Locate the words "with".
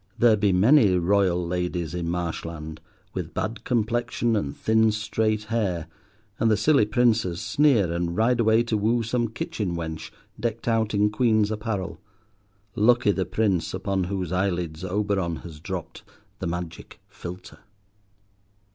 3.13-3.35